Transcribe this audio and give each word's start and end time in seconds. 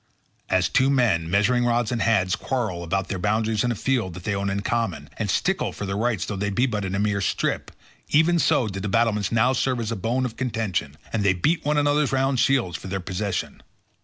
As 0.49 0.67
two 0.67 0.89
men, 0.89 1.29
measuring 1.29 1.63
rods 1.63 1.91
in 1.91 1.99
hand, 1.99 2.39
quarrel 2.39 2.81
about 2.81 3.07
their 3.07 3.19
boundaries 3.19 3.63
in 3.63 3.71
a 3.71 3.75
field 3.75 4.15
that 4.15 4.23
they 4.23 4.33
own 4.33 4.49
in 4.49 4.61
common, 4.61 5.11
and 5.17 5.29
stickle 5.29 5.71
for 5.71 5.85
their 5.85 5.95
rights 5.95 6.25
though 6.25 6.35
they 6.35 6.49
be 6.49 6.65
but 6.65 6.83
in 6.83 6.95
a 6.95 6.99
mere 6.99 7.21
strip, 7.21 7.69
even 8.09 8.39
so 8.39 8.67
did 8.67 8.81
the 8.81 8.89
battlements 8.89 9.31
now 9.31 9.53
serve 9.53 9.79
as 9.79 9.91
a 9.91 9.95
bone 9.95 10.25
of 10.25 10.37
contention, 10.37 10.97
and 11.13 11.21
they 11.23 11.33
beat 11.33 11.63
one 11.63 11.77
another's 11.77 12.11
round 12.11 12.39
shields 12.39 12.75
for 12.77 12.87
their 12.87 12.99
possession. 12.99 13.61